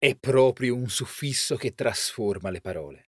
è 0.00 0.16
proprio 0.16 0.74
un 0.74 0.88
suffisso 0.88 1.56
che 1.56 1.74
trasforma 1.74 2.48
le 2.48 2.62
parole. 2.62 3.10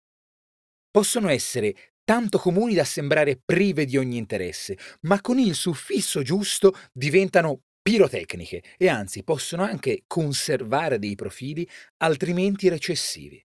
Possono 0.91 1.29
essere 1.29 1.75
tanto 2.03 2.39
comuni 2.39 2.73
da 2.73 2.85
sembrare 2.85 3.39
prive 3.45 3.85
di 3.85 3.99
ogni 3.99 4.17
interesse, 4.17 4.79
ma 5.03 5.21
con 5.21 5.39
il 5.39 5.55
suffisso 5.55 6.23
giusto 6.23 6.75
diventano 6.93 7.61
pirotecniche 7.83 8.63
e 8.79 8.89
anzi 8.89 9.23
possono 9.23 9.63
anche 9.63 10.05
conservare 10.07 10.99
dei 10.99 11.15
profili 11.17 11.69
altrimenti 11.99 12.71
recessivi. 12.71 13.45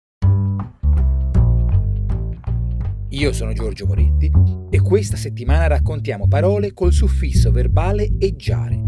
Io 3.10 3.34
sono 3.34 3.52
Giorgio 3.52 3.86
Moretti 3.86 4.32
e 4.70 4.80
questa 4.80 5.18
settimana 5.18 5.68
raccontiamo 5.68 6.28
parole 6.30 6.74
col 6.74 6.94
suffisso 6.94 7.52
verbale 7.52 8.12
eggiare. 8.18 8.82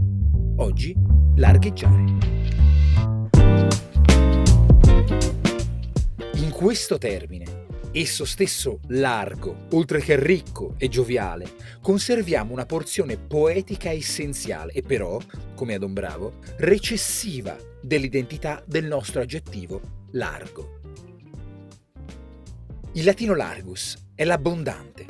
Oggi 0.57 0.95
largheggiare. 1.35 2.36
Questo 6.57 6.97
termine, 6.97 7.67
esso 7.91 8.25
stesso 8.25 8.79
largo, 8.87 9.67
oltre 9.73 9.99
che 9.99 10.19
ricco 10.19 10.73
e 10.79 10.89
gioviale, 10.89 11.47
conserviamo 11.83 12.51
una 12.51 12.65
porzione 12.65 13.15
poetica 13.15 13.91
essenziale 13.91 14.71
e 14.71 14.81
però, 14.81 15.19
come 15.53 15.75
ad 15.75 15.85
Bravo, 15.85 16.39
recessiva 16.57 17.55
dell'identità 17.79 18.63
del 18.65 18.85
nostro 18.85 19.21
aggettivo 19.21 19.81
largo. 20.13 20.79
Il 22.93 23.03
latino 23.03 23.35
largus 23.35 23.95
è 24.15 24.23
l'abbondante. 24.23 25.05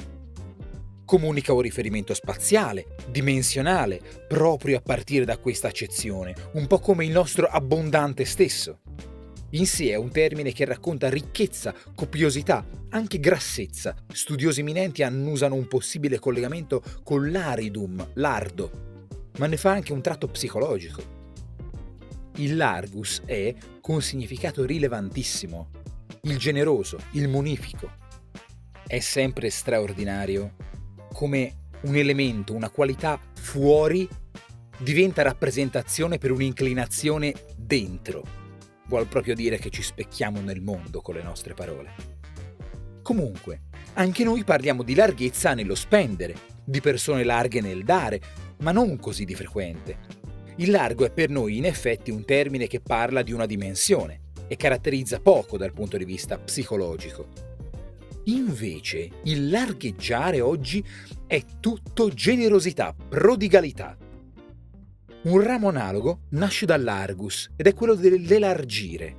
Comunica 1.05 1.53
un 1.53 1.61
riferimento 1.61 2.13
spaziale, 2.13 2.97
dimensionale, 3.09 4.01
proprio 4.27 4.79
a 4.79 4.81
partire 4.81 5.23
da 5.23 5.37
questa 5.37 5.69
accezione, 5.69 6.35
un 6.55 6.67
po' 6.67 6.79
come 6.79 7.05
il 7.05 7.11
nostro 7.11 7.47
abbondante 7.47 8.25
stesso. 8.25 8.79
In 9.51 9.65
sé 9.65 9.91
è 9.91 9.95
un 9.95 10.11
termine 10.11 10.51
che 10.51 10.65
racconta 10.65 11.09
ricchezza, 11.09 11.73
copiosità, 11.95 12.67
anche 12.89 13.19
grassezza. 13.19 13.95
Studiosi 14.11 14.59
eminenti 14.59 15.03
annusano 15.03 15.55
un 15.55 15.67
possibile 15.67 16.19
collegamento 16.19 16.83
con 17.03 17.31
l'aridum, 17.31 18.05
lardo, 18.15 19.05
ma 19.37 19.47
ne 19.47 19.55
fa 19.55 19.71
anche 19.71 19.93
un 19.93 20.01
tratto 20.01 20.27
psicologico. 20.27 21.15
Il 22.37 22.57
largus 22.57 23.21
è, 23.23 23.55
con 23.79 24.01
significato 24.01 24.65
rilevantissimo, 24.65 25.69
il 26.23 26.37
generoso, 26.37 26.97
il 27.11 27.29
munifico. 27.29 27.89
È 28.85 28.99
sempre 28.99 29.49
straordinario 29.49 30.55
come 31.13 31.69
un 31.83 31.95
elemento, 31.95 32.53
una 32.53 32.69
qualità 32.69 33.17
fuori 33.33 34.07
diventa 34.77 35.21
rappresentazione 35.21 36.17
per 36.17 36.31
un'inclinazione 36.31 37.33
dentro. 37.55 38.46
Vuol 38.87 39.07
proprio 39.07 39.35
dire 39.35 39.57
che 39.57 39.69
ci 39.69 39.81
specchiamo 39.81 40.39
nel 40.41 40.61
mondo 40.61 41.01
con 41.01 41.15
le 41.15 41.23
nostre 41.23 41.53
parole. 41.53 41.93
Comunque, 43.01 43.61
anche 43.93 44.23
noi 44.23 44.43
parliamo 44.43 44.83
di 44.83 44.95
larghezza 44.95 45.53
nello 45.53 45.75
spendere, 45.75 46.35
di 46.63 46.81
persone 46.81 47.23
larghe 47.23 47.61
nel 47.61 47.83
dare, 47.83 48.21
ma 48.59 48.71
non 48.71 48.97
così 48.97 49.25
di 49.25 49.35
frequente. 49.35 49.97
Il 50.57 50.71
largo 50.71 51.05
è 51.05 51.11
per 51.11 51.29
noi 51.29 51.57
in 51.57 51.65
effetti 51.65 52.11
un 52.11 52.25
termine 52.25 52.67
che 52.67 52.79
parla 52.79 53.21
di 53.21 53.31
una 53.31 53.45
dimensione, 53.45 54.21
e 54.47 54.55
caratterizza 54.55 55.19
poco 55.19 55.57
dal 55.57 55.73
punto 55.73 55.97
di 55.97 56.05
vista 56.05 56.37
psicologico. 56.37 57.27
Invece 58.25 59.09
il 59.23 59.49
largheggiare 59.49 60.41
oggi 60.41 60.83
è 61.25 61.43
tutto 61.59 62.09
generosità, 62.09 62.93
prodigalità. 62.93 63.97
Un 65.27 65.43
ramo 65.43 65.67
analogo 65.67 66.21
nasce 66.29 66.65
dall'argus 66.65 67.51
ed 67.57 67.67
è 67.67 67.73
quello 67.73 67.95
dell'elargire, 67.95 69.15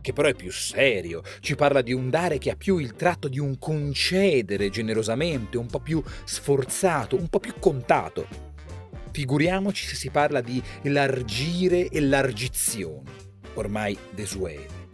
che 0.00 0.14
però 0.14 0.28
è 0.28 0.34
più 0.34 0.50
serio, 0.50 1.20
ci 1.40 1.54
parla 1.54 1.82
di 1.82 1.92
un 1.92 2.08
dare 2.08 2.38
che 2.38 2.50
ha 2.50 2.56
più 2.56 2.78
il 2.78 2.94
tratto 2.94 3.28
di 3.28 3.38
un 3.38 3.58
concedere 3.58 4.70
generosamente, 4.70 5.58
un 5.58 5.66
po' 5.66 5.80
più 5.80 6.02
sforzato, 6.24 7.14
un 7.14 7.28
po' 7.28 7.40
più 7.40 7.52
contato. 7.58 8.26
Figuriamoci 9.10 9.84
se 9.84 9.96
si 9.96 10.08
parla 10.08 10.40
di 10.40 10.62
elargire 10.80 11.88
e 11.88 12.00
largizione 12.00 13.02
ormai 13.52 13.94
desuete. 14.14 14.88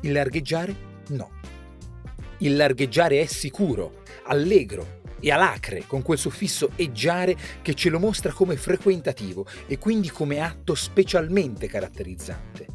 Il 0.00 0.12
largheggiare? 0.12 0.76
No. 1.08 1.30
Il 2.40 2.56
largheggiare 2.56 3.22
è 3.22 3.24
sicuro, 3.24 4.02
allegro 4.24 5.00
e 5.22 5.30
alacre, 5.30 5.84
con 5.86 6.02
quel 6.02 6.18
suffisso 6.18 6.72
eggiare 6.76 7.36
che 7.62 7.72
ce 7.74 7.88
lo 7.88 7.98
mostra 7.98 8.32
come 8.32 8.56
frequentativo 8.56 9.46
e 9.66 9.78
quindi 9.78 10.10
come 10.10 10.40
atto 10.40 10.74
specialmente 10.74 11.68
caratterizzante. 11.68 12.66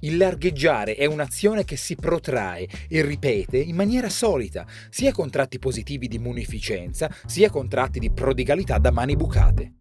Il 0.00 0.16
largheggiare 0.16 0.96
è 0.96 1.04
un'azione 1.04 1.64
che 1.64 1.76
si 1.76 1.94
protrae 1.94 2.66
e 2.88 3.02
ripete 3.02 3.58
in 3.58 3.76
maniera 3.76 4.08
solita, 4.08 4.66
sia 4.90 5.12
con 5.12 5.30
tratti 5.30 5.60
positivi 5.60 6.08
di 6.08 6.18
munificenza, 6.18 7.14
sia 7.26 7.50
con 7.50 7.68
tratti 7.68 8.00
di 8.00 8.10
prodigalità 8.10 8.78
da 8.78 8.90
mani 8.90 9.14
bucate. 9.14 9.74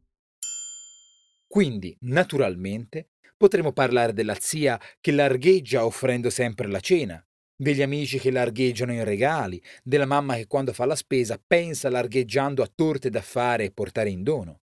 Quindi, 1.47 1.97
naturalmente, 2.01 3.11
Potremmo 3.41 3.71
parlare 3.71 4.13
della 4.13 4.37
zia 4.39 4.79
che 4.99 5.11
largheggia 5.11 5.83
offrendo 5.83 6.29
sempre 6.29 6.67
la 6.67 6.79
cena, 6.79 7.25
degli 7.61 7.83
amici 7.83 8.17
che 8.17 8.31
largheggiano 8.31 8.91
in 8.91 9.03
regali, 9.03 9.61
della 9.83 10.07
mamma 10.07 10.33
che 10.33 10.47
quando 10.47 10.73
fa 10.73 10.85
la 10.85 10.95
spesa 10.95 11.39
pensa 11.45 11.91
largheggiando 11.91 12.63
a 12.63 12.71
torte 12.73 13.11
da 13.11 13.21
fare 13.21 13.65
e 13.65 13.71
portare 13.71 14.09
in 14.09 14.23
dono. 14.23 14.61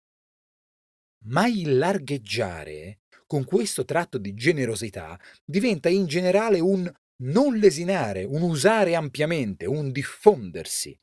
Ma 1.26 1.46
il 1.46 1.78
largheggiare, 1.78 3.02
con 3.28 3.46
questo 3.46 3.86
tratto 3.86 4.18
di 4.18 4.34
generosità, 4.34 5.20
diventa 5.46 5.90
in 5.90 6.08
generale 6.08 6.60
un 6.60 6.92
non 7.18 7.58
lesinare, 7.58 8.24
un 8.24 8.42
usare 8.42 8.96
ampiamente, 8.96 9.68
un 9.68 9.92
diffondersi. 9.92 11.00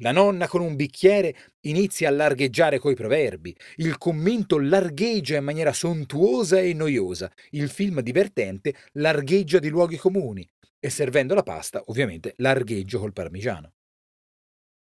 La 0.00 0.12
nonna 0.12 0.48
con 0.48 0.62
un 0.62 0.76
bicchiere 0.76 1.36
inizia 1.66 2.08
a 2.08 2.12
largheggiare 2.12 2.78
coi 2.78 2.94
proverbi, 2.94 3.54
il 3.76 3.98
commento 3.98 4.58
largheggia 4.58 5.36
in 5.36 5.44
maniera 5.44 5.74
sontuosa 5.74 6.58
e 6.58 6.72
noiosa, 6.72 7.30
il 7.50 7.68
film 7.68 8.00
divertente 8.00 8.74
largheggia 8.92 9.58
di 9.58 9.68
luoghi 9.68 9.98
comuni 9.98 10.48
e 10.78 10.90
servendo 10.90 11.34
la 11.34 11.42
pasta, 11.42 11.82
ovviamente, 11.86 12.34
largheggio 12.38 12.98
col 12.98 13.12
parmigiano. 13.12 13.72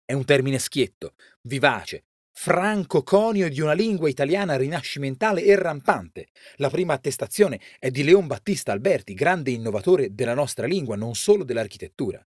È 0.04 0.12
un 0.12 0.24
termine 0.24 0.58
schietto, 0.58 1.14
vivace, 1.42 2.04
franco 2.36 3.02
conio 3.02 3.48
di 3.48 3.60
una 3.60 3.72
lingua 3.72 4.08
italiana 4.08 4.56
rinascimentale 4.56 5.44
e 5.44 5.54
rampante. 5.56 6.28
La 6.56 6.68
prima 6.68 6.92
attestazione 6.92 7.60
è 7.78 7.90
di 7.90 8.02
Leon 8.02 8.26
Battista 8.26 8.72
Alberti, 8.72 9.14
grande 9.14 9.52
innovatore 9.52 10.14
della 10.14 10.34
nostra 10.34 10.66
lingua, 10.66 10.96
non 10.96 11.14
solo 11.14 11.44
dell'architettura. 11.44 12.22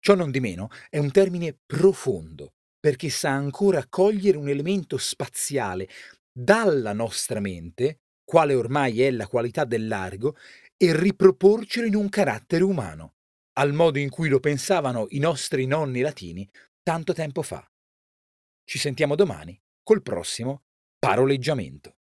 Ciò 0.00 0.14
non 0.14 0.30
di 0.30 0.40
meno 0.40 0.68
è 0.88 0.98
un 0.98 1.10
termine 1.10 1.56
profondo, 1.64 2.54
perché 2.80 3.10
sa 3.10 3.30
ancora 3.30 3.86
cogliere 3.88 4.36
un 4.36 4.48
elemento 4.48 4.96
spaziale 4.96 5.88
dalla 6.32 6.92
nostra 6.92 7.38
mente, 7.38 8.00
quale 8.24 8.54
ormai 8.54 9.02
è 9.02 9.10
la 9.10 9.26
qualità 9.26 9.64
del 9.64 9.86
largo, 9.86 10.36
e 10.76 10.96
riproporcelo 10.96 11.86
in 11.86 11.94
un 11.94 12.08
carattere 12.08 12.64
umano, 12.64 13.14
al 13.54 13.72
modo 13.72 13.98
in 13.98 14.10
cui 14.10 14.28
lo 14.28 14.40
pensavano 14.40 15.06
i 15.10 15.18
nostri 15.18 15.66
nonni 15.66 16.00
latini 16.00 16.48
tanto 16.82 17.12
tempo 17.12 17.42
fa. 17.42 17.66
Ci 18.64 18.78
sentiamo 18.78 19.14
domani 19.14 19.60
col 19.82 20.02
prossimo 20.02 20.64
paroleggiamento. 20.98 21.96